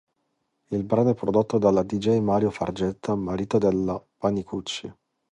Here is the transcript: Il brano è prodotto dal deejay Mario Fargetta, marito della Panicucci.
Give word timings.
Il 0.71 0.83
brano 0.83 1.11
è 1.11 1.13
prodotto 1.13 1.59
dal 1.59 1.85
deejay 1.85 2.19
Mario 2.21 2.49
Fargetta, 2.49 3.13
marito 3.13 3.59
della 3.59 4.03
Panicucci. 4.17 4.91